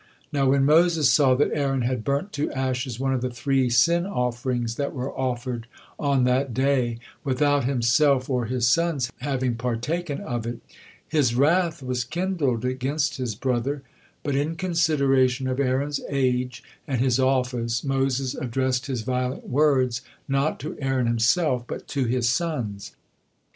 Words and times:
Now 0.33 0.49
when 0.49 0.65
Moses 0.65 1.11
saw 1.11 1.35
that 1.35 1.51
Aaron 1.53 1.83
had 1.83 2.03
burnt 2.03 2.33
to 2.33 2.51
ashes 2.53 2.99
one 2.99 3.13
of 3.13 3.21
the 3.21 3.29
three 3.29 3.69
sin 3.69 4.07
offerings 4.07 4.73
that 4.73 4.93
were 4.95 5.11
offered 5.15 5.67
on 5.99 6.23
that 6.23 6.55
day, 6.55 6.97
without 7.23 7.65
himself 7.65 8.27
or 8.27 8.47
his 8.47 8.67
sons 8.67 9.11
having 9.19 9.53
partaken 9.53 10.19
of 10.19 10.47
it, 10.47 10.57
his 11.07 11.35
wrath 11.35 11.83
was 11.83 12.03
kindled 12.03 12.65
against 12.65 13.17
his 13.17 13.35
brother, 13.35 13.83
but 14.23 14.35
in 14.35 14.55
consideration 14.55 15.47
of 15.47 15.59
Aaron's 15.59 15.99
age 16.09 16.63
and 16.87 16.99
his 16.99 17.19
office 17.19 17.83
Moses 17.83 18.33
addressed 18.33 18.87
his 18.87 19.03
violent 19.03 19.47
words 19.47 20.01
not 20.27 20.59
to 20.61 20.75
Aaron 20.81 21.05
himself, 21.05 21.67
but 21.67 21.87
to 21.89 22.05
his 22.05 22.27
sons. 22.27 22.93